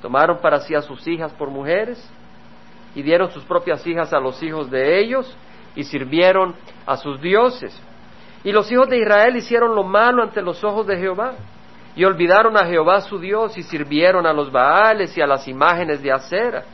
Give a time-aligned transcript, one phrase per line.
[0.00, 2.02] Tomaron para sí a sus hijas por mujeres
[2.94, 5.36] y dieron sus propias hijas a los hijos de ellos
[5.76, 6.54] y sirvieron
[6.86, 7.78] a sus dioses.
[8.42, 11.34] Y los hijos de Israel hicieron lo malo ante los ojos de Jehová
[11.94, 16.02] y olvidaron a Jehová su Dios y sirvieron a los Baales y a las imágenes
[16.02, 16.64] de acera.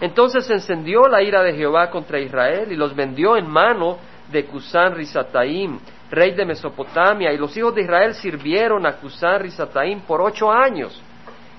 [0.00, 3.96] Entonces encendió la ira de Jehová contra Israel y los vendió en mano
[4.30, 5.78] de Cusán Risataim,
[6.10, 11.00] rey de Mesopotamia, y los hijos de Israel sirvieron a Cusán Risataim por ocho años.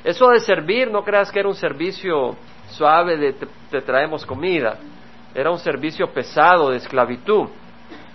[0.06, 2.36] Eso de servir, no creas que era un servicio
[2.70, 4.78] suave de te, traemos comida,
[5.34, 7.48] era un servicio pesado de esclavitud.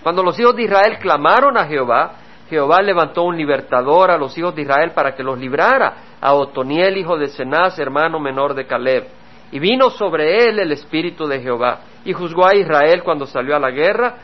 [0.00, 2.12] Cuando los hijos de Israel clamaron a Jehová,
[2.48, 6.96] Jehová levantó un libertador a los hijos de Israel para que los librara, a Otoniel,
[6.96, 9.09] hijo de Cenaz, hermano menor de Caleb.
[9.50, 13.59] Y vino sobre él el espíritu de Jehová, y juzgó a Israel cuando salió a
[13.59, 14.14] la guerra,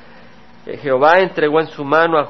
[0.66, 2.26] eh, Jehová entregó en su mano a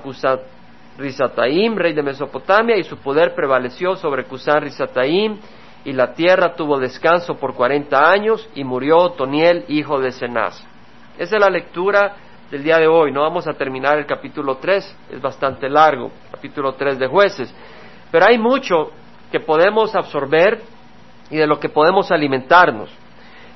[0.96, 5.38] Cusán Risataim, rey de Mesopotamia, y su poder prevaleció sobre Cusán Risataim,
[5.84, 10.66] y la tierra tuvo descanso por cuarenta años, y murió Toniel, hijo de Cenaz.
[11.18, 12.16] Esa es la lectura
[12.50, 13.12] del día de hoy.
[13.12, 17.54] No vamos a terminar el capítulo 3, es bastante largo, capítulo 3 de jueces.
[18.10, 18.90] Pero hay mucho
[19.30, 20.60] que podemos absorber
[21.30, 22.90] y de lo que podemos alimentarnos.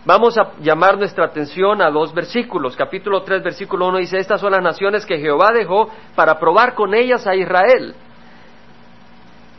[0.04, 2.74] Vamos a llamar nuestra atención a dos versículos.
[2.74, 6.94] Capítulo 3, versículo 1 dice, estas son las naciones que Jehová dejó para probar con
[6.94, 7.94] ellas a Israel.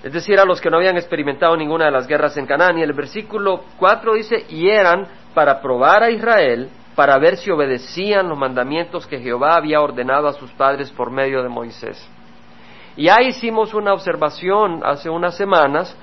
[0.02, 2.80] Es decir, a los que no habían experimentado ninguna de las guerras en Canaán.
[2.80, 8.28] Y el versículo 4 dice, y eran para probar a Israel, para ver si obedecían
[8.28, 12.03] los mandamientos que Jehová había ordenado a sus padres por medio de Moisés.
[12.97, 15.95] Y ahí hicimos una observación hace unas semanas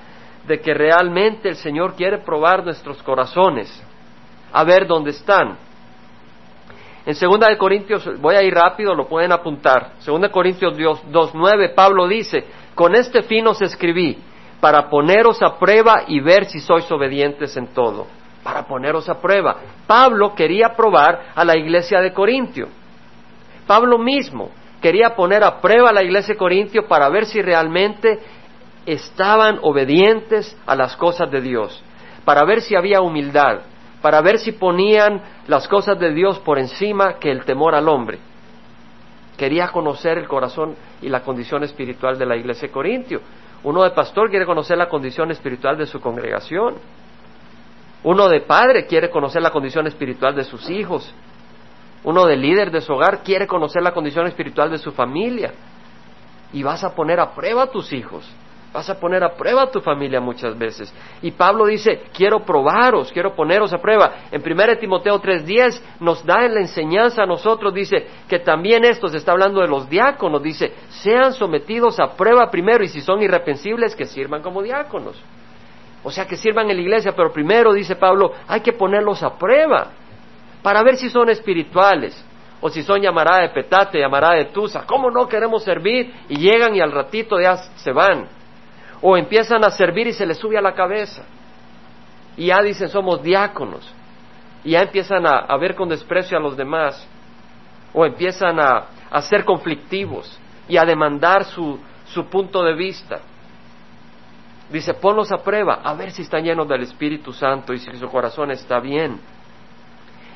[0.47, 3.83] de que realmente el Señor quiere probar nuestros corazones
[4.51, 5.57] a ver dónde están.
[7.05, 9.93] En 2 de Corintios, voy a ir rápido, lo pueden apuntar.
[10.05, 14.17] 2 Corintios 2.9, Pablo dice, con este fin os escribí,
[14.59, 18.07] para poneros a prueba y ver si sois obedientes en todo.
[18.43, 19.57] Para poneros a prueba.
[19.87, 22.67] Pablo quería probar a la iglesia de Corintio.
[23.65, 28.19] Pablo mismo quería poner a prueba a la iglesia de Corintio para ver si realmente
[28.85, 31.83] estaban obedientes a las cosas de Dios,
[32.25, 33.59] para ver si había humildad,
[34.01, 38.19] para ver si ponían las cosas de Dios por encima que el temor al hombre.
[39.37, 43.21] Quería conocer el corazón y la condición espiritual de la iglesia de Corintio.
[43.63, 46.75] Uno de pastor quiere conocer la condición espiritual de su congregación.
[48.03, 51.13] Uno de padre quiere conocer la condición espiritual de sus hijos.
[52.03, 55.53] Uno de líder de su hogar quiere conocer la condición espiritual de su familia.
[56.53, 58.29] Y vas a poner a prueba a tus hijos.
[58.71, 60.93] Vas a poner a prueba a tu familia muchas veces.
[61.23, 64.25] Y Pablo dice, quiero probaros, quiero poneros a prueba.
[64.31, 69.07] En 1 Timoteo 3:10 nos da en la enseñanza a nosotros, dice que también esto
[69.07, 73.23] se está hablando de los diáconos, dice, sean sometidos a prueba primero y si son
[73.23, 75.19] irreprensibles, que sirvan como diáconos.
[76.03, 79.35] O sea, que sirvan en la iglesia, pero primero, dice Pablo, hay que ponerlos a
[79.35, 79.87] prueba
[80.61, 82.23] para ver si son espirituales
[82.61, 84.85] o si son llamará de petate, llamará de tusa.
[84.85, 86.13] ¿Cómo no queremos servir?
[86.29, 88.38] Y llegan y al ratito ya se van
[89.01, 91.23] o empiezan a servir y se les sube a la cabeza.
[92.35, 93.93] Y ya dicen somos diáconos.
[94.63, 97.07] Y ya empiezan a, ver con desprecio a los demás.
[97.93, 103.19] O empiezan a, a ser conflictivos y a demandar su, su punto de vista.
[104.69, 108.07] Dice, ponlos a prueba, a ver si están llenos del Espíritu Santo y si su
[108.07, 109.19] corazón está bien.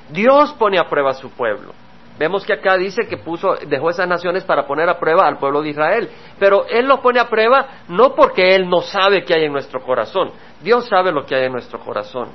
[0.09, 1.74] Dios pone a prueba a su pueblo.
[2.18, 5.62] Vemos que acá dice que puso, dejó esas naciones para poner a prueba al pueblo
[5.62, 6.09] de Israel.
[6.38, 9.81] Pero Él lo pone a prueba no porque Él no sabe qué hay en nuestro
[9.81, 10.31] corazón.
[10.62, 12.29] Dios sabe lo que hay en nuestro corazón.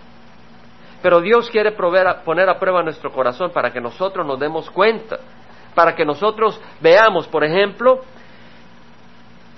[1.00, 5.18] Pero Dios quiere poner a prueba nuestro corazón para que nosotros nos demos cuenta.
[5.76, 8.00] Para que nosotros veamos, por ejemplo,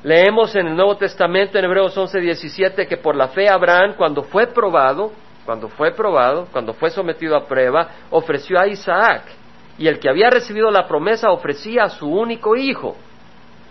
[0.02, 4.22] leemos en el Nuevo Testamento, en Hebreos 11, 17, que por la fe Abraham, cuando
[4.24, 5.12] fue probado,
[5.46, 9.39] cuando fue probado, cuando fue sometido a prueba, ofreció a Isaac
[9.80, 12.98] y el que había recibido la promesa ofrecía a su único hijo.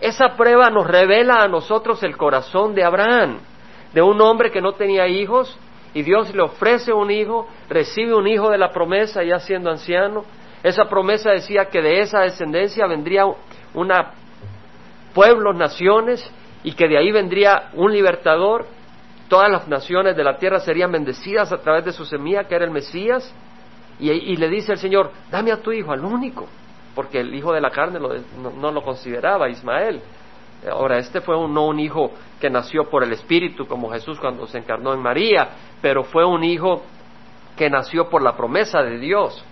[0.00, 3.38] Esa prueba nos revela a nosotros el corazón de Abraham,
[3.94, 5.56] de un hombre que no tenía hijos,
[5.94, 10.24] y Dios le ofrece un hijo, recibe un hijo de la promesa ya siendo anciano.
[10.64, 13.26] Esa promesa decía que de esa descendencia vendría
[13.72, 14.10] una
[15.14, 16.28] pueblos, naciones,
[16.64, 18.66] y que de ahí vendría un libertador.
[19.28, 22.64] Todas las naciones de la tierra serían bendecidas a través de su semilla, que era
[22.64, 23.32] el Mesías.
[24.00, 26.46] Y, le dice el Señor, dame a tu hijo, al único,
[26.94, 30.00] porque el hijo de la carne no, lo consideraba Ismael.
[30.70, 32.10] Ahora, este fue no un hijo
[32.40, 35.48] que nació por el Espíritu, como Jesús cuando se encarnó en María,
[35.82, 36.82] pero fue un hijo
[37.56, 39.44] que nació por la promesa de Dios,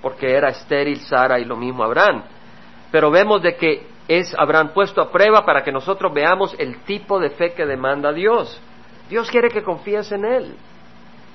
[0.00, 2.22] porque era estéril Sara y lo mismo Abraham.
[2.90, 7.18] Pero vemos de que es Abraham puesto a prueba para que nosotros veamos el tipo
[7.18, 8.60] de fe que demanda Dios.
[9.08, 10.56] Dios quiere que confíes en Él.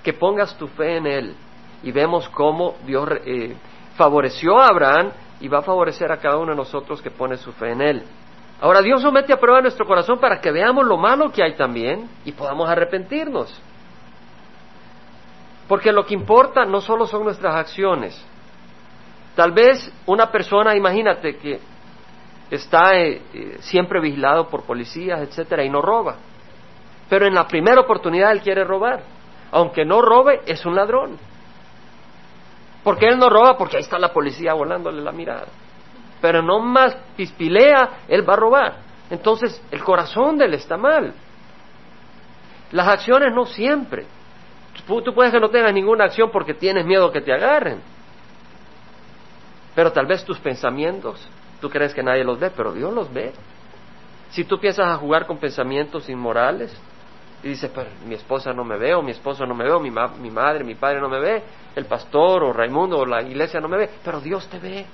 [0.03, 1.35] que pongas tu fe en Él.
[1.83, 3.55] Y vemos cómo Dios eh,
[3.95, 7.51] favoreció a Abraham y va a favorecer a cada uno de nosotros que pone su
[7.53, 8.03] fe en Él.
[8.59, 12.09] Ahora Dios somete a prueba nuestro corazón para que veamos lo malo que hay también
[12.25, 13.61] y podamos arrepentirnos.
[15.67, 18.19] Porque lo que importa no solo son nuestras acciones.
[19.35, 21.59] Tal vez una persona, imagínate que
[22.49, 26.15] está eh, eh, siempre vigilado por policías, etcétera, y no roba.
[27.09, 29.03] Pero en la primera oportunidad él quiere robar.
[29.51, 31.17] Aunque no robe, es un ladrón.
[32.87, 33.57] Porque él no roba?
[33.57, 35.47] Porque ahí está la policía volándole la mirada.
[36.21, 38.77] Pero no más pispilea, él va a robar.
[39.09, 41.13] Entonces el corazón de él está mal.
[42.71, 44.05] Las acciones no siempre.
[44.87, 47.81] Tú puedes que no tengas ninguna acción porque tienes miedo que te agarren.
[49.75, 51.27] Pero tal vez tus pensamientos,
[51.59, 53.33] tú crees que nadie los ve, pero Dios los ve.
[54.29, 56.73] Si tú piensas a jugar con pensamientos inmorales,
[57.43, 60.31] y dice, pero mi esposa no me ve, mi esposo no me ve, mi, mi
[60.31, 61.43] madre, mi padre no me ve,
[61.75, 64.85] el pastor, o Raimundo, o la iglesia no me ve, pero Dios te ve.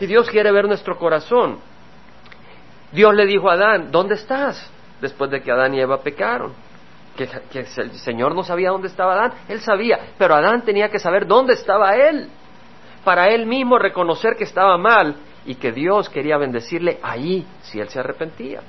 [0.00, 1.58] Y Dios quiere ver nuestro corazón.
[2.92, 4.70] Dios le dijo a Adán, ¿dónde estás?
[5.00, 6.54] Después de que Adán y Eva pecaron.
[7.16, 11.00] Que, que, el Señor no sabía dónde estaba Adán, él sabía, pero Adán tenía que
[11.00, 12.28] saber dónde estaba él,
[13.04, 17.88] para él mismo reconocer que estaba mal y que Dios quería bendecirle ahí si él
[17.88, 18.62] se arrepentía.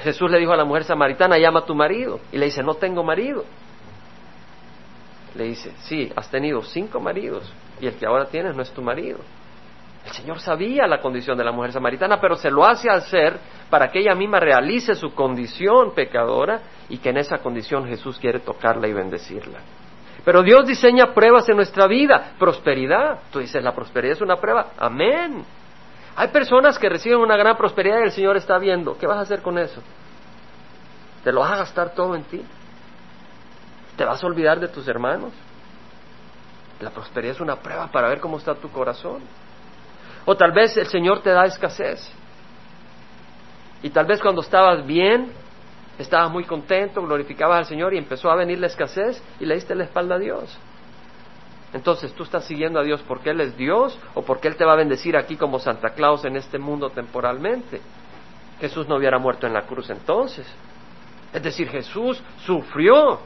[0.00, 2.20] Jesús le dijo a la mujer samaritana, llama a tu marido.
[2.32, 3.44] Y le dice, no tengo marido.
[5.34, 8.80] Le dice, sí, has tenido cinco maridos y el que ahora tienes no es tu
[8.80, 9.18] marido.
[10.04, 13.38] El Señor sabía la condición de la mujer samaritana, pero se lo hace hacer
[13.70, 18.40] para que ella misma realice su condición pecadora y que en esa condición Jesús quiere
[18.40, 19.58] tocarla y bendecirla.
[20.24, 23.20] Pero Dios diseña pruebas en nuestra vida, prosperidad.
[23.32, 24.72] Tú dices, la prosperidad es una prueba.
[24.78, 25.44] Amén.
[26.14, 28.98] Hay personas que reciben una gran prosperidad y el Señor está viendo.
[28.98, 29.80] ¿Qué vas a hacer con eso?
[31.24, 32.42] ¿Te lo vas a gastar todo en ti?
[33.96, 35.32] ¿Te vas a olvidar de tus hermanos?
[36.80, 39.22] La prosperidad es una prueba para ver cómo está tu corazón.
[40.24, 42.12] O tal vez el Señor te da escasez.
[43.82, 45.32] Y tal vez cuando estabas bien,
[45.98, 49.74] estabas muy contento, glorificabas al Señor y empezó a venir la escasez y le diste
[49.74, 50.58] la espalda a Dios.
[51.72, 54.74] Entonces, ¿tú estás siguiendo a Dios porque Él es Dios o porque Él te va
[54.74, 57.80] a bendecir aquí como Santa Claus en este mundo temporalmente?
[58.60, 60.46] Jesús no hubiera muerto en la cruz entonces.
[61.32, 63.20] Es decir, Jesús sufrió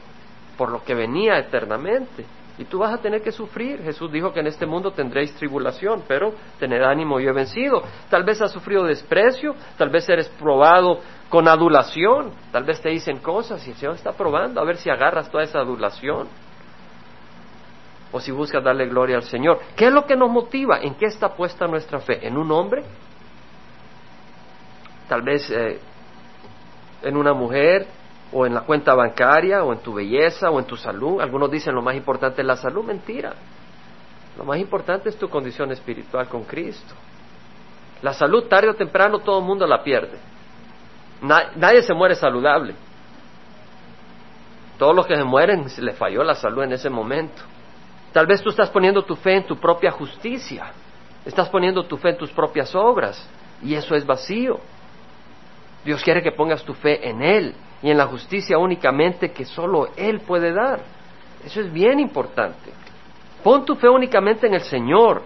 [0.57, 2.25] por lo que venía eternamente.
[2.57, 3.83] Y tú vas a tener que sufrir.
[3.83, 7.83] Jesús dijo que en este mundo tendréis tribulación, pero tened ánimo, yo he vencido.
[8.09, 13.19] Tal vez has sufrido desprecio, tal vez eres probado con adulación, tal vez te dicen
[13.19, 16.27] cosas y el Señor está probando a ver si agarras toda esa adulación
[18.17, 19.59] o si buscas darle gloria al Señor.
[19.75, 20.79] ¿Qué es lo que nos motiva?
[20.79, 22.27] ¿En qué está puesta nuestra fe?
[22.27, 22.83] ¿En un hombre?
[25.07, 25.79] Tal vez eh,
[27.03, 27.85] en una mujer,
[28.33, 31.21] o en la cuenta bancaria, o en tu belleza, o en tu salud.
[31.21, 32.83] Algunos dicen lo más importante es la salud.
[32.83, 33.33] Mentira.
[34.35, 36.95] Lo más importante es tu condición espiritual con Cristo.
[38.01, 40.17] La salud tarde o temprano todo el mundo la pierde.
[41.21, 42.73] nadie se muere saludable.
[44.79, 47.56] Todos los que se mueren les falló la salud en ese momento.
[48.17, 50.71] Tal vez tú estás poniendo tu fe en tu propia justicia,
[51.23, 53.29] estás poniendo tu fe en tus propias obras,
[53.61, 54.59] y eso es vacío.
[55.85, 57.53] Dios quiere que pongas tu fe en Él
[57.83, 60.79] y en la justicia únicamente que solo Él puede dar.
[61.45, 62.71] Eso es bien importante.
[63.43, 65.21] Pon tu fe únicamente en el Señor.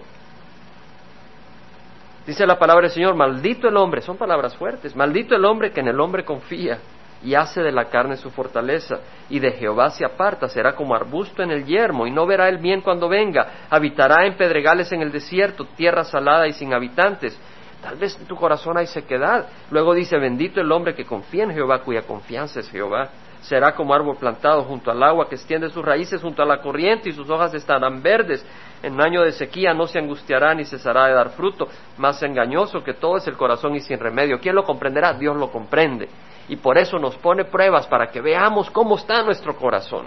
[2.26, 5.80] Dice la palabra del Señor, maldito el hombre, son palabras fuertes, maldito el hombre que
[5.80, 6.78] en el hombre confía
[7.24, 9.00] y hace de la carne su fortaleza,
[9.30, 12.58] y de Jehová se aparta, será como arbusto en el yermo, y no verá el
[12.58, 17.38] bien cuando venga, habitará en pedregales en el desierto, tierra salada y sin habitantes.
[17.82, 19.46] Tal vez en tu corazón hay sequedad.
[19.70, 23.08] Luego dice, bendito el hombre que confía en Jehová, cuya confianza es Jehová.
[23.40, 27.08] Será como árbol plantado junto al agua, que extiende sus raíces junto a la corriente,
[27.08, 28.46] y sus hojas estarán verdes.
[28.84, 31.66] En año de sequía no se angustiará ni cesará de dar fruto.
[31.98, 34.38] Más engañoso que todo es el corazón y sin remedio.
[34.38, 35.14] ¿Quién lo comprenderá?
[35.14, 36.08] Dios lo comprende
[36.48, 40.06] y por eso nos pone pruebas para que veamos cómo está nuestro corazón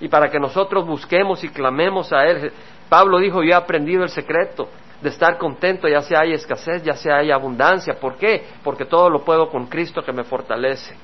[0.00, 2.52] y para que nosotros busquemos y clamemos a Él.
[2.88, 4.68] Pablo dijo, yo he aprendido el secreto
[5.00, 7.98] de estar contento, ya sea hay escasez, ya sea hay abundancia.
[8.00, 8.44] ¿Por qué?
[8.64, 10.96] Porque todo lo puedo con Cristo que me fortalece.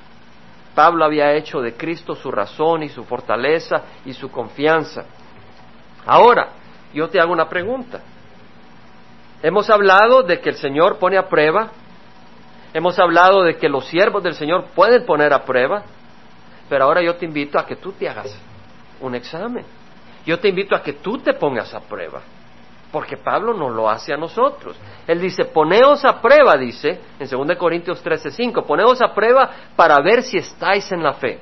[0.74, 5.04] Pablo había hecho de Cristo su razón y su fortaleza y su confianza.
[6.06, 6.48] Ahora,
[6.92, 8.00] yo te hago una pregunta.
[9.42, 11.70] Hemos hablado de que el Señor pone a prueba
[12.74, 15.84] Hemos hablado de que los siervos del Señor pueden poner a prueba,
[16.68, 18.36] pero ahora yo te invito a que tú te hagas
[19.00, 19.64] un examen.
[20.26, 22.20] Yo te invito a que tú te pongas a prueba,
[22.90, 24.76] porque Pablo no lo hace a nosotros.
[25.06, 30.22] Él dice, poneos a prueba, dice en 2 Corintios 13:5, poneos a prueba para ver
[30.22, 31.38] si estáis en la fe.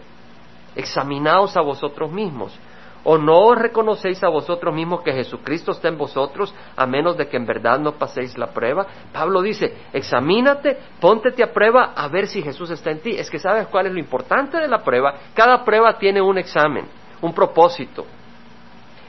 [0.75, 2.59] examinaos a vosotros mismos.
[3.05, 7.27] ¿O no os reconocéis a vosotros mismos que Jesucristo está en vosotros, a menos de
[7.27, 8.87] que en verdad no paséis la prueba?
[9.13, 13.17] Pablo dice, examínate, póntete a prueba a ver si Jesús está en ti.
[13.17, 15.15] Es que sabes cuál es lo importante de la prueba.
[15.35, 16.87] Cada prueba tiene un examen,
[17.21, 18.07] un propósito.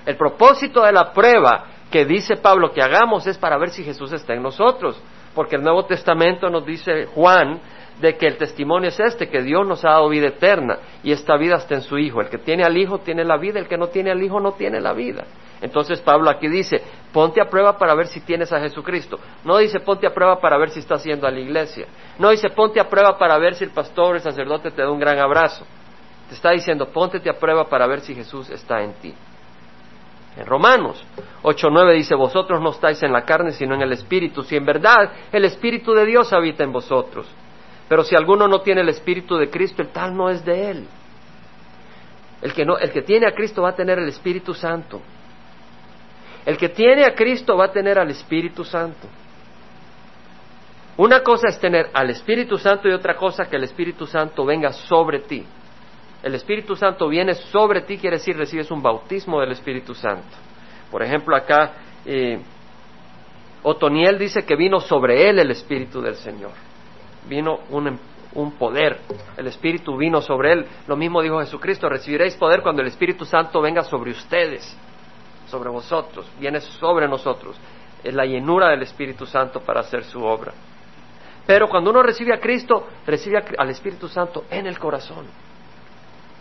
[0.06, 4.12] El propósito de la prueba que dice Pablo que hagamos es para ver si Jesús
[4.12, 5.00] está en nosotros.
[5.36, 7.60] Porque el Nuevo Testamento nos dice Juan
[8.00, 11.38] de que el testimonio es este, que Dios nos ha dado vida eterna y esta
[11.38, 12.22] vida está en su Hijo.
[12.22, 14.54] El que tiene al Hijo tiene la vida, el que no tiene al Hijo no
[14.54, 15.26] tiene la vida.
[15.62, 16.82] Entonces Pablo aquí dice,
[17.14, 19.18] ponte a prueba para ver si tienes a Jesucristo.
[19.46, 21.88] No dice ponte a prueba para ver si estás yendo a la iglesia.
[22.20, 24.92] No dice ponte a prueba para ver si el pastor o el sacerdote te da
[24.92, 25.66] un gran abrazo.
[26.28, 29.14] Te está diciendo ponte a prueba para ver si Jesús está en ti.
[30.36, 31.02] En Romanos
[31.44, 35.12] 8.9 dice, vosotros no estáis en la carne, sino en el Espíritu, si en verdad
[35.32, 37.28] el Espíritu de Dios habita en vosotros.
[37.94, 40.88] Pero si alguno no tiene el Espíritu de Cristo, el tal no es de él.
[42.42, 45.00] El que, no, el que tiene a Cristo va a tener el Espíritu Santo.
[46.44, 49.08] El que tiene a Cristo va a tener al Espíritu Santo.
[50.98, 54.74] Una cosa es tener al Espíritu Santo y otra cosa que el Espíritu Santo venga
[54.74, 55.46] sobre ti.
[56.24, 60.36] El Espíritu Santo viene sobre ti, quiere decir recibes un bautismo del Espíritu Santo.
[60.90, 61.74] Por ejemplo, acá
[62.08, 62.42] eh,
[63.62, 66.73] Otoniel dice que vino sobre él el Espíritu del Señor
[67.27, 68.00] vino un,
[68.36, 69.00] un poder,
[69.38, 70.65] el Espíritu vino sobre él.
[70.88, 74.77] Lo mismo dijo Jesucristo, recibiréis poder cuando el Espíritu Santo venga sobre ustedes,
[75.48, 77.58] sobre vosotros, viene sobre nosotros.
[78.03, 80.53] Es la llenura del Espíritu Santo para hacer su obra.
[81.46, 85.25] Pero cuando uno recibe a Cristo, recibe al Espíritu Santo en el corazón.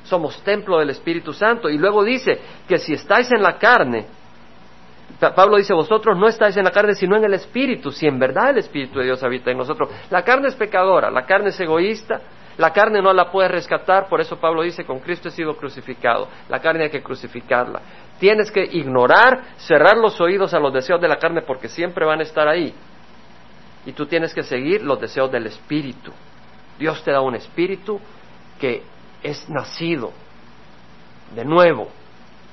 [0.05, 1.69] Somos templo del Espíritu Santo.
[1.69, 4.07] Y luego dice que si estáis en la carne,
[5.19, 8.51] Pablo dice, vosotros no estáis en la carne, sino en el Espíritu, si en verdad
[8.51, 9.89] el Espíritu de Dios habita en nosotros.
[10.11, 12.21] La carne es pecadora, la carne es egoísta,
[12.59, 16.29] la carne no la puede rescatar, por eso Pablo dice, con Cristo he sido crucificado,
[16.49, 17.81] la carne hay que crucificarla.
[18.19, 22.21] Tienes que ignorar, cerrar los oídos a los deseos de la carne porque siempre van
[22.21, 22.75] a estar ahí.
[23.87, 26.13] Y tú tienes que seguir los deseos del Espíritu.
[26.79, 28.01] Dios te da un Espíritu
[28.61, 28.83] que
[29.23, 30.13] es nacido
[31.35, 31.89] de nuevo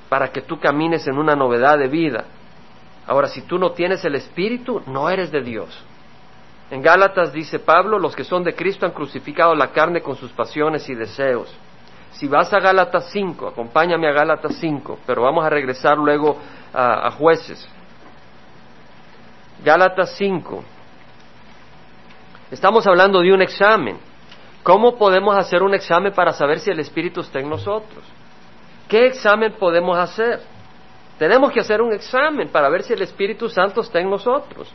[0.08, 2.24] para que tú camines en una novedad de vida
[3.10, 5.76] Ahora, si tú no tienes el Espíritu, no eres de Dios.
[6.70, 10.30] En Gálatas dice Pablo, los que son de Cristo han crucificado la carne con sus
[10.30, 11.52] pasiones y deseos.
[12.12, 16.38] Si vas a Gálatas 5, acompáñame a Gálatas 5, pero vamos a regresar luego
[16.72, 17.68] a, jueces.
[19.64, 20.62] Gálatas 5.
[22.52, 23.98] Estamos hablando de un examen.
[24.62, 28.04] ¿Cómo podemos hacer un examen para saber si el Espíritu está en nosotros?
[28.88, 30.59] ¿Qué examen podemos hacer?
[31.20, 34.72] Tenemos que hacer un examen para ver si el Espíritu Santo está en nosotros.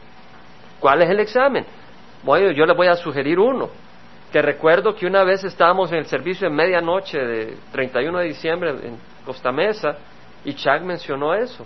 [0.79, 1.65] ¿Cuál es el examen?
[2.21, 3.71] Bueno, yo le voy a sugerir uno.
[4.31, 8.69] Que recuerdo que una vez estábamos en el servicio en medianoche de 31 de diciembre
[8.69, 9.97] en Costa Mesa
[10.43, 11.65] y Chuck mencionó eso.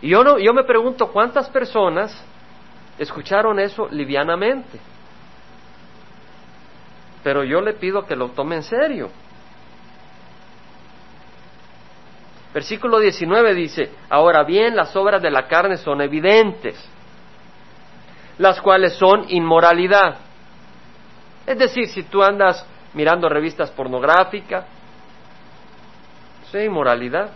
[0.00, 2.24] Y yo, no, yo me pregunto cuántas personas
[2.98, 4.80] escucharon eso livianamente.
[7.22, 9.10] Pero yo le pido que lo tome en serio.
[12.52, 16.76] Versículo 19 dice, ahora bien, las obras de la carne son evidentes,
[18.38, 20.16] las cuales son inmoralidad.
[21.46, 24.64] Es decir, si tú andas mirando revistas pornográficas,
[26.52, 27.30] es inmoralidad.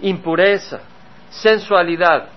[0.00, 0.80] Impureza,
[1.30, 2.28] sensualidad.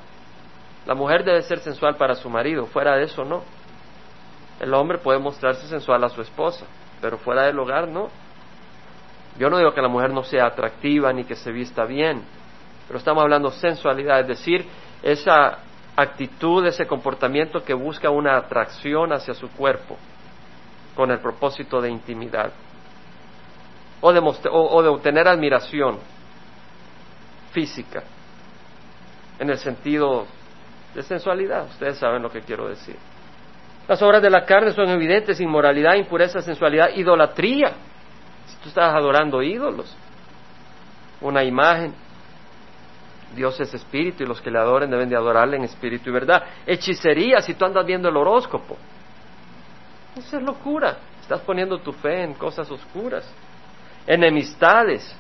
[0.86, 3.44] La mujer debe ser sensual para su marido, fuera de eso no.
[4.60, 6.66] El hombre puede mostrarse sensual a su esposa,
[7.02, 8.10] pero fuera del hogar no.
[9.38, 12.22] Yo no digo que la mujer no sea atractiva ni que se vista bien,
[12.88, 14.66] pero estamos hablando sensualidad, es decir,
[15.02, 15.60] esa
[15.96, 19.98] actitud, ese comportamiento que busca una atracción hacia su cuerpo
[20.96, 22.52] con el propósito de intimidad
[24.02, 25.98] o de, o de obtener admiración
[27.52, 28.04] física
[29.40, 30.26] en el sentido
[30.94, 31.66] de sensualidad.
[31.66, 32.98] Ustedes saben lo que quiero decir.
[33.88, 37.74] Las obras de la carne son evidentes, inmoralidad, impureza, sensualidad, idolatría
[38.62, 39.96] Tú estás adorando ídolos,
[41.22, 41.94] una imagen.
[43.36, 46.44] Dios es espíritu y los que le adoren deben de adorarle en espíritu y verdad.
[46.66, 48.78] Hechicería, si tú andas viendo el horóscopo.
[50.16, 50.98] Eso es locura.
[51.22, 53.28] Estás poniendo tu fe en cosas oscuras.
[54.06, 55.16] Enemistades.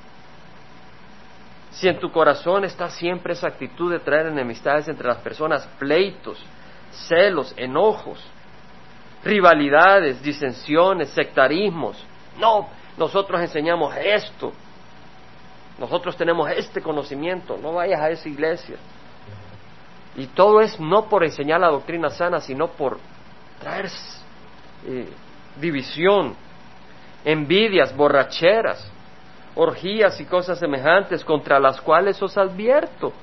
[1.71, 6.37] Si en tu corazón está siempre esa actitud de traer enemistades entre las personas, pleitos,
[6.91, 8.23] celos, enojos,
[9.23, 11.97] rivalidades, disensiones, sectarismos.
[12.37, 14.53] No, nosotros enseñamos esto,
[15.79, 18.77] nosotros tenemos este conocimiento, no vayas a esa iglesia.
[20.15, 22.99] Y todo es no por enseñar la doctrina sana, sino por
[23.59, 23.89] traer
[24.85, 25.09] eh,
[25.59, 26.35] división.
[27.25, 28.91] envidias, borracheras,
[29.55, 33.13] orgías y cosas semejantes contra las cuales os advierto.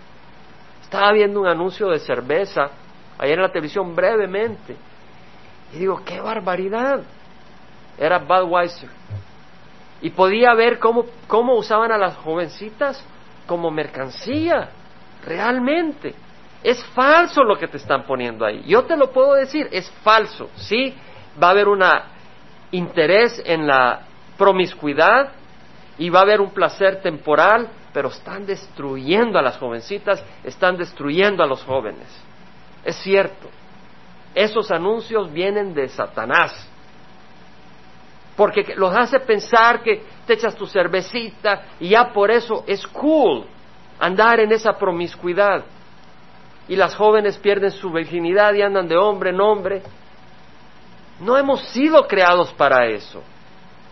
[0.82, 2.70] Estaba viendo un anuncio de cerveza
[3.18, 4.76] ayer en la televisión brevemente
[5.72, 7.02] y digo, qué barbaridad.
[7.98, 8.88] Era Budweiser.
[10.02, 13.04] Y podía ver cómo, cómo usaban a las jovencitas
[13.46, 14.70] como mercancía,
[15.24, 16.14] realmente.
[16.62, 18.62] Es falso lo que te están poniendo ahí.
[18.66, 20.50] Yo te lo puedo decir, es falso.
[20.56, 20.94] Sí,
[21.42, 21.82] va a haber un
[22.70, 24.02] interés en la
[24.36, 25.32] promiscuidad
[25.98, 31.42] y va a haber un placer temporal, pero están destruyendo a las jovencitas, están destruyendo
[31.42, 32.06] a los jóvenes.
[32.84, 33.48] Es cierto.
[34.34, 36.69] Esos anuncios vienen de Satanás.
[38.36, 43.44] Porque los hace pensar que te echas tu cervecita y ya por eso es cool
[43.98, 45.64] andar en esa promiscuidad.
[46.68, 49.82] Y las jóvenes pierden su virginidad y andan de hombre en hombre.
[51.20, 53.22] No hemos sido creados para eso.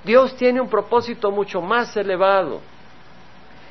[0.04, 2.61] Dios tiene un propósito mucho más elevado.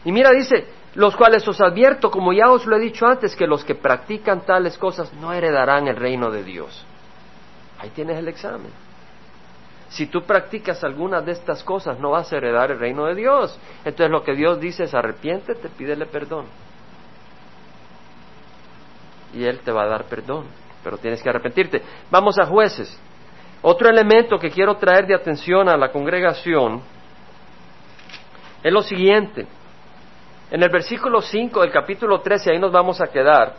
[0.04, 3.48] Y mira, dice, los cuales os advierto, como ya os lo he dicho antes, que
[3.48, 6.86] los que practican tales cosas no heredarán el reino de Dios.
[7.80, 8.72] Ahí tienes el examen.
[9.90, 13.58] Si tú practicas alguna de estas cosas, no vas a heredar el reino de Dios.
[13.86, 16.46] Entonces lo que Dios dice es arrepiéntete, pídele perdón.
[19.34, 20.46] Y Él te va a dar perdón,
[20.84, 21.82] pero tienes que arrepentirte.
[22.10, 23.00] Vamos a jueces.
[23.62, 26.82] Otro elemento que quiero traer de atención a la congregación
[28.64, 29.48] es lo siguiente.
[30.52, 33.54] En el versículo 5 del capítulo 13, ahí nos vamos a quedar,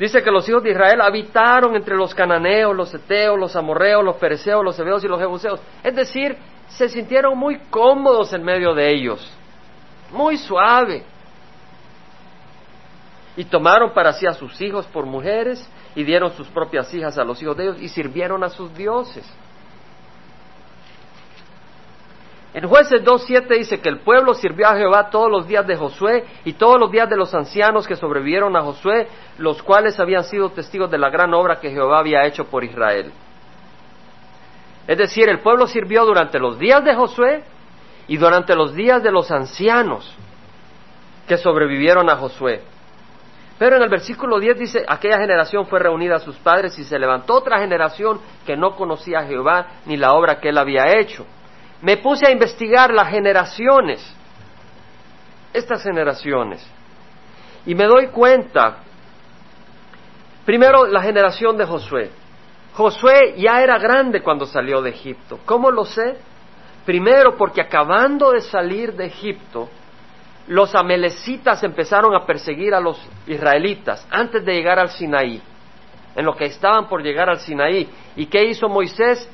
[0.00, 4.16] dice que los hijos de Israel habitaron entre los cananeos, los eteos, los amorreos, los
[4.16, 5.60] pereceos, los hebeos y los jebuseos.
[5.84, 6.36] Es decir,
[6.68, 9.30] se sintieron muy cómodos en medio de ellos,
[10.10, 11.04] muy suave.
[13.36, 17.24] Y tomaron para sí a sus hijos por mujeres y dieron sus propias hijas a
[17.24, 19.24] los hijos de ellos y sirvieron a sus dioses.
[22.52, 26.24] En jueces 2.7 dice que el pueblo sirvió a Jehová todos los días de Josué
[26.44, 29.06] y todos los días de los ancianos que sobrevivieron a Josué,
[29.38, 33.12] los cuales habían sido testigos de la gran obra que Jehová había hecho por Israel.
[34.88, 37.44] Es decir, el pueblo sirvió durante los días de Josué
[38.08, 40.12] y durante los días de los ancianos
[41.28, 42.62] que sobrevivieron a Josué.
[43.60, 46.98] Pero en el versículo 10 dice, aquella generación fue reunida a sus padres y se
[46.98, 51.24] levantó otra generación que no conocía a Jehová ni la obra que él había hecho
[51.82, 54.04] me puse a investigar las generaciones,
[55.52, 56.66] estas generaciones,
[57.66, 58.78] y me doy cuenta,
[60.44, 62.10] primero la generación de Josué.
[62.74, 65.40] Josué ya era grande cuando salió de Egipto.
[65.44, 66.16] ¿Cómo lo sé?
[66.86, 69.68] Primero porque acabando de salir de Egipto,
[70.46, 75.40] los amelecitas empezaron a perseguir a los israelitas antes de llegar al Sinaí,
[76.16, 77.88] en lo que estaban por llegar al Sinaí.
[78.16, 79.28] ¿Y qué hizo Moisés?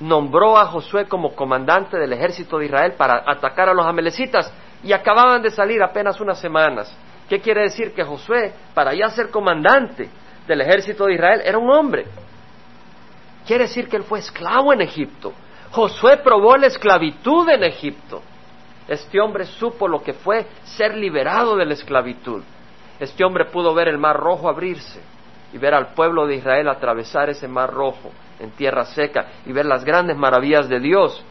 [0.00, 4.92] Nombró a Josué como comandante del ejército de Israel para atacar a los amelecitas y
[4.92, 6.94] acababan de salir apenas unas semanas.
[7.28, 7.92] ¿Qué quiere decir?
[7.92, 10.08] Que Josué, para ya ser comandante
[10.46, 12.06] del ejército de Israel, era un hombre.
[13.46, 15.32] Quiere decir que él fue esclavo en Egipto.
[15.70, 18.22] Josué probó la esclavitud en Egipto.
[18.86, 22.42] Este hombre supo lo que fue ser liberado de la esclavitud.
[22.98, 25.00] Este hombre pudo ver el mar rojo abrirse
[25.52, 29.66] y ver al pueblo de Israel atravesar ese mar rojo en tierra seca y ver
[29.66, 31.24] las grandes maravillas de Dios.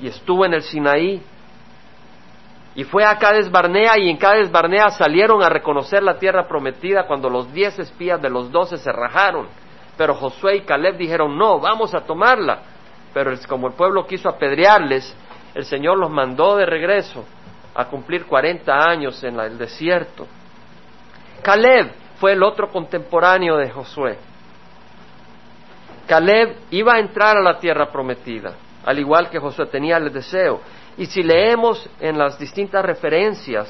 [0.00, 1.22] Y estuvo en el Sinaí.
[2.74, 7.06] Y fue a Cades Barnea y en Cades Barnea salieron a reconocer la tierra prometida
[7.06, 9.48] cuando los diez espías de los doce se rajaron.
[9.96, 12.60] Pero Josué y Caleb dijeron, no, vamos a tomarla.
[13.14, 15.16] Pero como el pueblo quiso apedrearles,
[15.54, 17.24] el Señor los mandó de regreso
[17.74, 20.26] a cumplir cuarenta años en el desierto.
[21.42, 24.18] Caleb fue el otro contemporáneo de Josué.
[26.06, 30.60] Caleb iba a entrar a la tierra prometida, al igual que Josué tenía el deseo.
[30.96, 33.68] Y si leemos en las distintas referencias,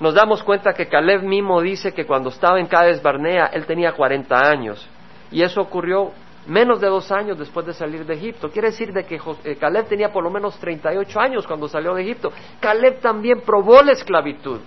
[0.00, 3.92] nos damos cuenta que Caleb mismo dice que cuando estaba en Cades Barnea él tenía
[3.92, 4.88] 40 años.
[5.30, 6.12] Y eso ocurrió
[6.46, 8.50] menos de dos años después de salir de Egipto.
[8.50, 12.02] Quiere decir de que eh, Caleb tenía por lo menos 38 años cuando salió de
[12.02, 12.32] Egipto.
[12.60, 14.60] Caleb también probó la esclavitud.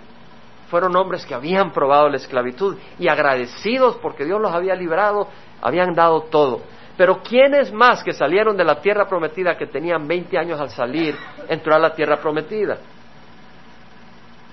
[0.69, 5.27] Fueron hombres que habían probado la esclavitud y agradecidos porque Dios los había librado,
[5.61, 6.61] habían dado todo.
[6.97, 11.15] Pero ¿quiénes más que salieron de la tierra prometida que tenían 20 años al salir
[11.49, 12.77] entró a la tierra prometida?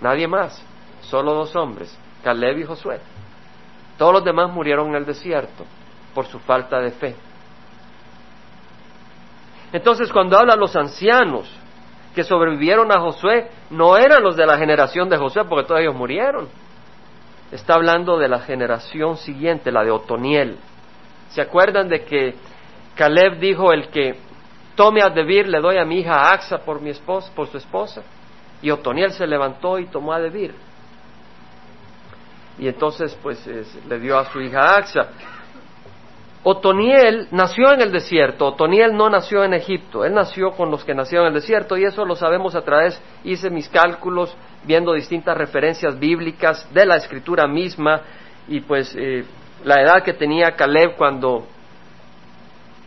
[0.00, 0.64] Nadie más,
[1.02, 3.00] solo dos hombres, Caleb y Josué.
[3.96, 5.64] Todos los demás murieron en el desierto
[6.12, 7.14] por su falta de fe.
[9.72, 11.48] Entonces cuando habla los ancianos
[12.14, 15.94] que sobrevivieron a Josué, no eran los de la generación de Josué porque todos ellos
[15.94, 16.48] murieron.
[17.52, 20.58] Está hablando de la generación siguiente, la de Otoniel,
[21.32, 22.34] ¿Se acuerdan de que
[22.94, 24.16] Caleb dijo el que
[24.74, 28.02] tome a Debir, le doy a mi hija Axa por, mi esposa, por su esposa.
[28.60, 30.54] Y Otoniel se levantó y tomó a Debir.
[32.58, 33.44] Y entonces, pues,
[33.88, 35.08] le dio a su hija Axa.
[36.44, 40.92] Otoniel nació en el desierto, Otoniel no nació en Egipto, él nació con los que
[40.92, 45.38] nacieron en el desierto y eso lo sabemos a través, hice mis cálculos viendo distintas
[45.38, 48.00] referencias bíblicas de la escritura misma
[48.48, 49.24] y pues eh,
[49.64, 51.46] la edad que tenía Caleb cuando,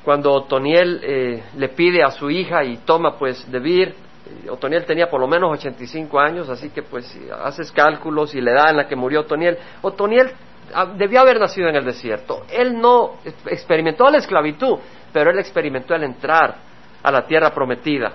[0.04, 5.10] cuando Otoniel eh, le pide a su hija y toma pues Debir, eh, Otoniel tenía
[5.10, 8.78] por lo menos 85 años, así que pues si haces cálculos y la edad en
[8.78, 10.32] la que murió Otoniel, Otoniel
[10.74, 12.46] Ah, debió haber nacido en el desierto.
[12.52, 14.80] Él no experimentó la esclavitud,
[15.14, 16.56] pero él experimentó el entrar
[17.04, 18.14] a la tierra prometida.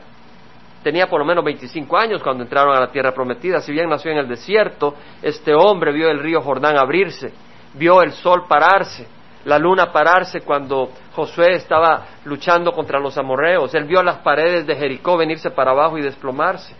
[0.82, 3.60] Tenía por lo menos 25 años cuando entraron a la tierra prometida.
[3.60, 7.32] Si bien nació en el desierto, este hombre vio el río Jordán abrirse,
[7.74, 9.06] vio el sol pararse,
[9.44, 13.74] la luna pararse cuando Josué estaba luchando contra los amorreos.
[13.74, 16.74] Él vio las paredes de Jericó venirse para abajo y desplomarse.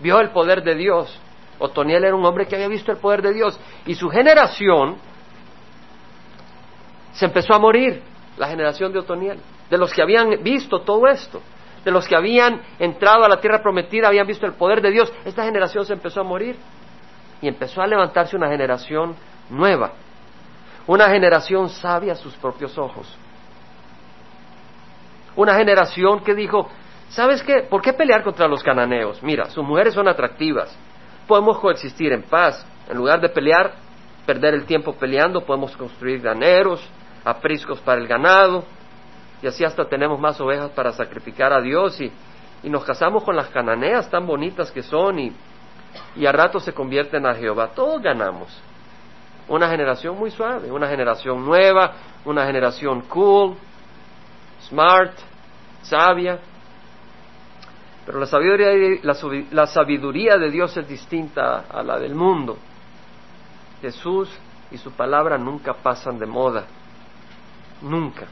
[0.00, 1.20] Vio el poder de Dios.
[1.58, 4.96] Otoniel era un hombre que había visto el poder de Dios y su generación
[7.12, 8.02] se empezó a morir,
[8.36, 9.38] la generación de Otoniel,
[9.70, 11.40] de los que habían visto todo esto,
[11.84, 15.12] de los que habían entrado a la tierra prometida, habían visto el poder de Dios,
[15.24, 16.56] esta generación se empezó a morir
[17.40, 19.14] y empezó a levantarse una generación
[19.50, 19.92] nueva,
[20.86, 23.06] una generación sabia a sus propios ojos,
[25.36, 26.68] una generación que dijo,
[27.08, 27.62] ¿sabes qué?
[27.62, 29.22] ¿Por qué pelear contra los cananeos?
[29.22, 30.76] Mira, sus mujeres son atractivas,
[31.26, 32.66] podemos coexistir en paz.
[32.88, 33.72] En lugar de pelear,
[34.26, 36.86] perder el tiempo peleando, podemos construir graneros,
[37.24, 38.64] apriscos para el ganado,
[39.42, 42.12] y así hasta tenemos más ovejas para sacrificar a Dios y,
[42.62, 45.32] y nos casamos con las cananeas tan bonitas que son y,
[46.16, 47.70] y a rato se convierten a Jehová.
[47.74, 48.48] Todos ganamos.
[49.48, 51.92] Una generación muy suave, una generación nueva,
[52.24, 53.56] una generación cool,
[54.68, 55.12] smart,
[55.82, 56.38] sabia,
[58.04, 59.00] pero la sabiduría,
[59.50, 62.58] la, sabiduría de Dios es distinta a la del mundo.
[63.80, 64.30] Jesús
[64.70, 66.64] y su palabra nunca pasan de moda.
[67.80, 68.26] Nunca.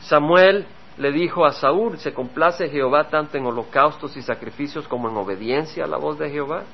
[0.00, 0.66] Samuel
[0.98, 5.84] le dijo a Saúl, ¿se complace Jehová tanto en holocaustos y sacrificios como en obediencia
[5.84, 6.64] a la voz de Jehová?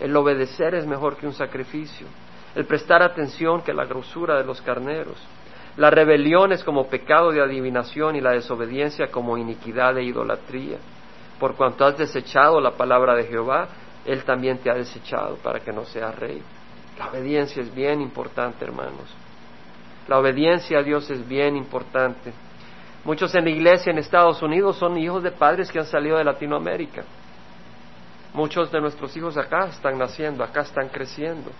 [0.00, 2.06] El obedecer es mejor que un sacrificio,
[2.54, 5.18] el prestar atención que la grosura de los carneros.
[5.76, 10.78] La rebelión es como pecado de adivinación y la desobediencia como iniquidad e idolatría.
[11.38, 13.68] Por cuanto has desechado la palabra de Jehová,
[14.04, 16.42] Él también te ha desechado para que no seas rey.
[16.98, 19.14] La obediencia es bien importante, hermanos.
[20.08, 22.32] La obediencia a Dios es bien importante.
[23.04, 26.24] Muchos en la iglesia en Estados Unidos son hijos de padres que han salido de
[26.24, 27.04] Latinoamérica.
[28.32, 31.50] Muchos de nuestros hijos acá están naciendo, acá están creciendo.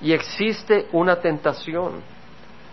[0.00, 2.02] Y existe una tentación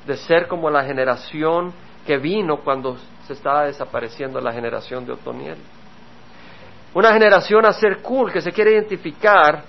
[0.06, 1.74] de ser como la generación
[2.06, 5.58] que vino cuando se estaba desapareciendo la generación de Otoniel.
[6.94, 9.64] Una generación a ser cool, que se quiere identificar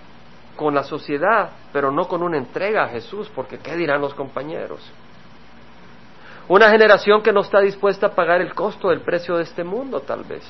[0.56, 4.80] con la sociedad, pero no con una entrega a Jesús, porque ¿qué dirán los compañeros?
[6.48, 10.00] Una generación que no está dispuesta a pagar el costo del precio de este mundo,
[10.00, 10.42] tal vez.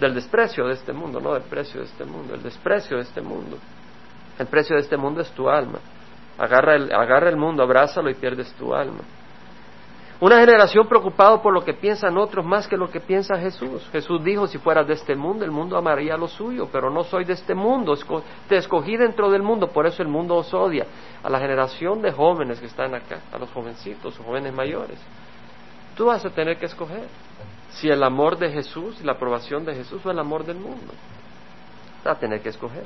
[0.00, 3.20] Del desprecio de este mundo, no del precio de este mundo, el desprecio de este
[3.20, 3.58] mundo.
[4.38, 5.78] El precio de este mundo es tu alma.
[6.38, 9.00] Agarra el, agarra el mundo, abrázalo y pierdes tu alma.
[10.20, 13.88] Una generación preocupada por lo que piensan otros más que lo que piensa Jesús.
[13.90, 17.24] Jesús dijo, si fueras de este mundo, el mundo amaría lo suyo, pero no soy
[17.24, 17.94] de este mundo,
[18.46, 20.86] te escogí dentro del mundo, por eso el mundo os odia.
[21.22, 24.98] A la generación de jóvenes que están acá, a los jovencitos, jóvenes mayores,
[25.96, 27.08] tú vas a tener que escoger
[27.72, 30.92] si el amor de Jesús la aprobación de Jesús o el amor del mundo.
[32.04, 32.84] Vas a tener que escoger.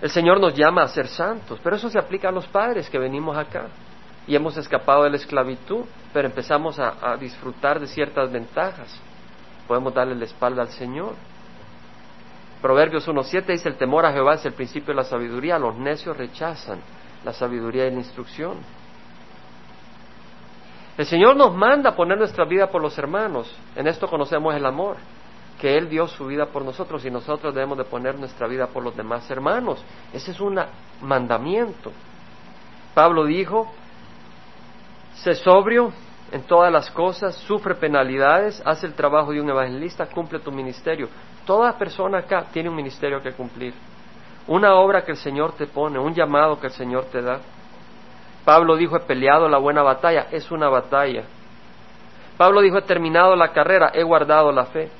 [0.00, 2.98] El Señor nos llama a ser santos, pero eso se aplica a los padres que
[2.98, 3.68] venimos acá
[4.26, 8.98] y hemos escapado de la esclavitud, pero empezamos a, disfrutar de ciertas ventajas.
[9.68, 11.14] Podemos darle la espalda al Señor.
[12.60, 16.16] Proverbios 1.7 dice, el temor a Jehová es el principio de la sabiduría, los necios
[16.16, 16.80] rechazan
[17.24, 18.58] la sabiduría y la instrucción.
[20.96, 24.96] El Señor nos manda poner nuestra vida por los hermanos, en esto conocemos el amor
[25.60, 28.82] que Él dio su vida por nosotros y nosotros debemos de poner nuestra vida por
[28.82, 29.82] los demás hermanos.
[30.12, 30.60] Ese es un
[31.00, 31.92] mandamiento.
[32.92, 33.72] Pablo dijo,
[35.14, 35.92] sé sobrio
[36.32, 41.08] en todas las cosas, sufre penalidades, hace el trabajo de un evangelista, cumple tu ministerio.
[41.46, 43.74] Toda persona acá tiene un ministerio que cumplir,
[44.46, 47.40] una obra que el Señor te pone, un llamado que el Señor te da.
[48.44, 51.24] Pablo dijo, he peleado la buena batalla, es una batalla.
[52.36, 54.90] Pablo dijo, he terminado la carrera, he guardado la fe.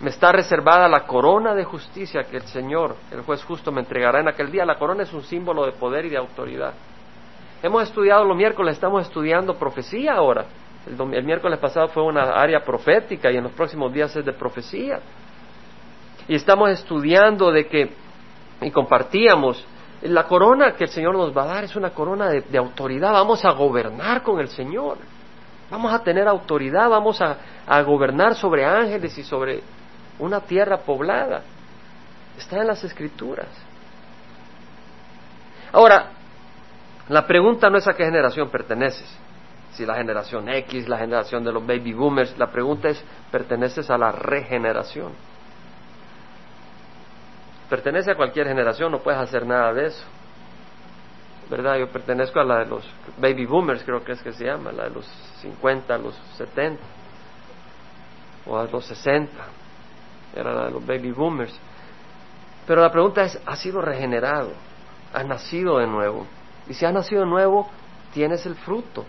[0.00, 4.20] me está reservada la corona de justicia que el Señor, el juez justo, me entregará
[4.20, 4.64] en aquel día.
[4.64, 6.74] La corona es un símbolo de poder y de autoridad.
[7.62, 10.44] Hemos estudiado los miércoles, estamos estudiando profecía ahora.
[10.86, 15.00] El, miércoles pasado fue una área profética y en los próximos días es de profecía.
[16.28, 17.90] Y estamos estudiando de que,
[18.60, 19.66] y compartíamos,
[20.08, 23.12] la corona que el Señor nos va a dar es una corona de, autoridad.
[23.12, 24.98] Vamos a gobernar con el Señor.
[25.70, 29.62] Vamos a tener autoridad, vamos a, a gobernar sobre ángeles y sobre
[30.18, 31.42] una tierra poblada.
[32.38, 33.48] Está en las escrituras.
[35.72, 36.10] Ahora,
[37.08, 39.08] la pregunta no es a qué generación perteneces.
[39.72, 43.98] Si la generación X, la generación de los baby boomers, la pregunta es, ¿perteneces a
[43.98, 45.12] la regeneración?
[47.68, 50.04] Pertenece a cualquier generación, no puedes hacer nada de eso.
[51.50, 51.78] ¿Verdad?
[51.78, 52.84] Yo pertenezco a la de los
[53.18, 55.06] baby boomers, creo que es que se llama, la de los
[55.40, 56.82] 50, a los 70,
[58.46, 59.32] o a los 60
[60.34, 61.58] era la de los baby boomers.
[62.66, 64.52] Pero la pregunta es, ¿has sido regenerado?
[65.12, 66.26] ¿Has nacido de nuevo?
[66.68, 67.68] Y si has nacido de nuevo,
[68.12, 69.04] tienes el fruto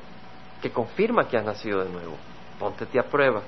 [0.61, 2.15] que confirma que has nacido de nuevo.
[2.59, 3.41] Póntete a prueba.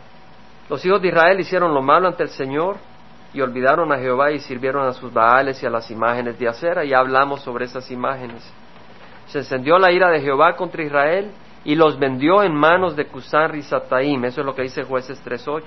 [0.67, 2.77] Los hijos de Israel hicieron lo malo ante el Señor
[3.33, 6.83] y olvidaron a Jehová y sirvieron a sus baales y a las imágenes de acera.
[6.83, 8.43] Y hablamos sobre esas imágenes.
[9.27, 11.31] Se encendió la ira de Jehová contra Israel
[11.63, 14.25] y los vendió en manos de Cusán y Sataim.
[14.25, 15.63] Eso es lo que dice Jueces 3.8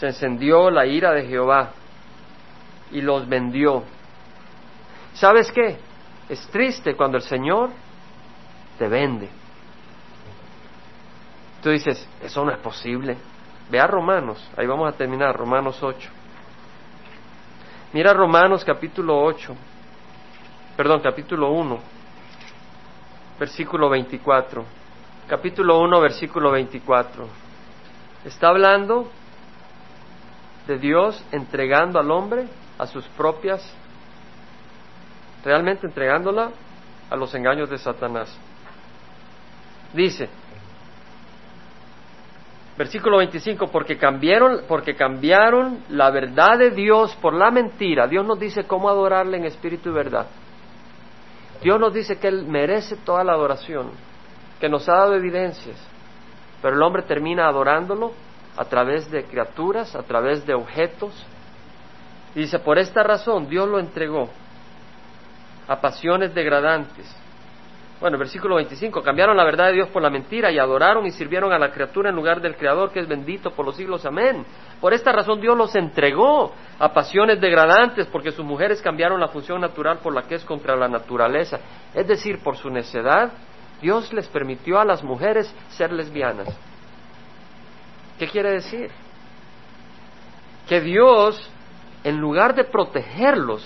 [0.00, 1.72] se encendió la ira de Jehová
[2.90, 3.84] y los vendió.
[5.12, 5.76] ¿Sabes qué?
[6.26, 7.68] Es triste cuando el Señor
[8.78, 9.28] te vende.
[11.62, 13.18] Tú dices, eso no es posible.
[13.70, 16.10] Ve a Romanos, ahí vamos a terminar, Romanos 8.
[17.92, 19.54] Mira Romanos capítulo 8,
[20.76, 21.78] perdón, capítulo 1,
[23.38, 24.64] versículo 24.
[25.28, 27.28] Capítulo 1, versículo 24.
[28.24, 29.08] Está hablando
[30.66, 33.62] de Dios entregando al hombre a sus propias,
[35.44, 36.50] realmente entregándola
[37.08, 38.36] a los engaños de Satanás.
[39.94, 40.28] Dice,
[42.80, 48.06] versículo 25, porque cambiaron, porque cambiaron la verdad de Dios por la mentira.
[48.06, 50.26] Dios nos dice cómo adorarle en espíritu y verdad.
[51.62, 53.90] Dios nos dice que Él merece toda la adoración,
[54.58, 55.76] que nos ha dado evidencias,
[56.62, 58.12] pero el hombre termina adorándolo
[58.56, 61.12] a través de criaturas, a través de objetos.
[62.34, 64.30] Y dice, por esta razón Dios lo entregó
[65.68, 67.14] a pasiones degradantes.
[68.00, 71.52] Bueno, versículo 25, cambiaron la verdad de Dios por la mentira y adoraron y sirvieron
[71.52, 74.06] a la criatura en lugar del Creador que es bendito por los siglos.
[74.06, 74.46] Amén.
[74.80, 79.60] Por esta razón Dios los entregó a pasiones degradantes porque sus mujeres cambiaron la función
[79.60, 81.60] natural por la que es contra la naturaleza.
[81.94, 83.32] Es decir, por su necedad,
[83.82, 86.48] Dios les permitió a las mujeres ser lesbianas.
[88.18, 88.90] ¿Qué quiere decir?
[90.66, 91.50] Que Dios,
[92.02, 93.62] en lugar de protegerlos,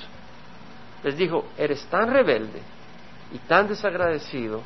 [1.05, 2.75] les dijo, eres tan rebelde
[3.33, 4.63] y tan desagradecido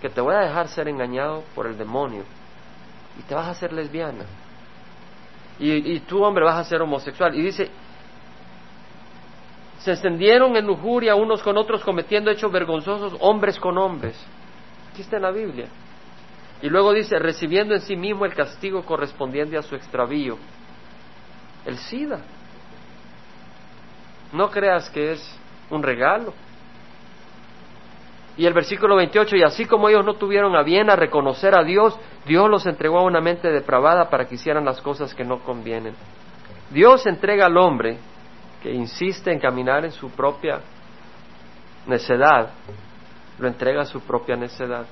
[0.00, 2.24] que te voy a dejar ser engañado por el demonio
[3.18, 4.24] y te vas a hacer lesbiana.
[5.58, 7.34] Y, y tú, hombre, vas a ser homosexual.
[7.34, 7.70] Y dice,
[9.78, 14.16] se extendieron en lujuria unos con otros cometiendo hechos vergonzosos, hombres con hombres.
[14.90, 15.68] Aquí está en la Biblia.
[16.62, 20.38] Y luego dice, recibiendo en sí mismo el castigo correspondiente a su extravío.
[21.66, 22.20] El SIDA.
[24.32, 25.38] No creas que es
[25.68, 26.32] un regalo.
[28.36, 31.62] Y el versículo 28, y así como ellos no tuvieron a bien a reconocer a
[31.62, 35.38] Dios, Dios los entregó a una mente depravada para que hicieran las cosas que no
[35.40, 35.94] convienen.
[36.70, 37.98] Dios entrega al hombre
[38.62, 40.60] que insiste en caminar en su propia
[41.86, 42.50] necedad,
[43.38, 44.86] lo entrega a su propia necedad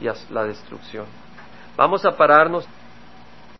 [0.00, 1.06] y a la destrucción.
[1.76, 2.66] Vamos a pararnos.